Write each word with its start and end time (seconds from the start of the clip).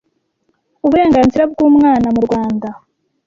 uburenganzira 0.85 1.43
bw 1.51 1.59
‘umwana 1.69 2.07
mu 2.15 2.21
Rwanda 2.25 2.67